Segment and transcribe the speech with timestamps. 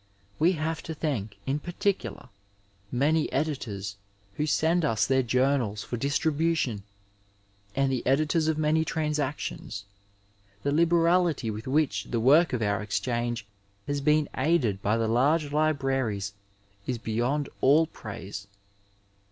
[0.39, 2.29] We have to thank, in particular,
[2.91, 3.97] many editors
[4.33, 6.81] who send us their journals for distribution,
[7.75, 9.85] and the editors of many Transactions.
[10.63, 13.45] The liberality with which the work of our Exchange
[13.85, 16.33] has been aided by the large libraries
[16.87, 18.47] is beyond aU praise.